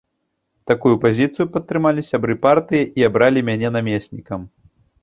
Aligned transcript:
Такую 0.71 0.93
пазіцыю 1.03 1.47
падтрымалі 1.57 2.07
сябры 2.09 2.39
партыі 2.47 2.83
і 3.03 3.09
абралі 3.11 3.39
мяне 3.53 3.69
намеснікам. 3.79 4.41